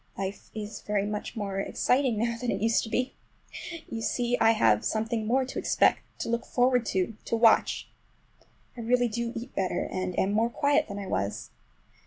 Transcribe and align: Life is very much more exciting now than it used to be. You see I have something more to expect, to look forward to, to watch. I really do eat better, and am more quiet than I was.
Life 0.17 0.49
is 0.55 0.81
very 0.81 1.05
much 1.05 1.35
more 1.35 1.59
exciting 1.59 2.17
now 2.17 2.35
than 2.35 2.49
it 2.49 2.59
used 2.59 2.81
to 2.85 2.89
be. 2.89 3.13
You 3.87 4.01
see 4.01 4.35
I 4.39 4.49
have 4.53 4.83
something 4.83 5.27
more 5.27 5.45
to 5.45 5.59
expect, 5.59 5.99
to 6.21 6.27
look 6.29 6.43
forward 6.43 6.87
to, 6.87 7.13
to 7.25 7.35
watch. 7.35 7.87
I 8.75 8.79
really 8.81 9.07
do 9.07 9.31
eat 9.35 9.53
better, 9.53 9.87
and 9.91 10.17
am 10.17 10.31
more 10.31 10.49
quiet 10.49 10.87
than 10.87 10.97
I 10.97 11.05
was. 11.05 11.51